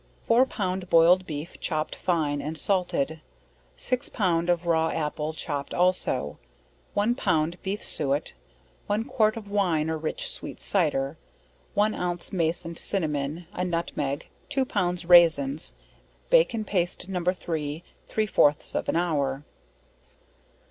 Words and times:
Four 0.23 0.47
pound 0.47 0.89
boild 0.89 1.27
beef, 1.27 1.59
chopped 1.59 1.95
fine; 1.95 2.41
and 2.41 2.57
salted; 2.57 3.21
six 3.77 4.09
pound 4.09 4.49
of 4.49 4.65
raw 4.65 4.87
apple 4.89 5.31
chopped 5.31 5.75
also, 5.75 6.39
one 6.95 7.13
pound 7.13 7.61
beef 7.61 7.83
suet, 7.83 8.33
one 8.87 9.03
quart 9.05 9.37
of 9.37 9.47
Wine 9.47 9.91
or 9.91 9.99
rich 9.99 10.27
sweet 10.31 10.59
cyder, 10.59 11.17
one 11.75 11.93
ounce 11.93 12.33
mace, 12.33 12.65
and 12.65 12.79
cinnamon, 12.79 13.45
a 13.53 13.63
nutmeg, 13.63 14.27
two 14.49 14.65
pounds 14.65 15.05
raisins, 15.05 15.75
bake 16.31 16.55
in 16.55 16.65
paste 16.65 17.07
No. 17.07 17.23
3, 17.23 17.83
three 18.07 18.25
fourths 18.25 18.73
of 18.73 18.89
an 18.89 18.95
hour. 18.95 19.43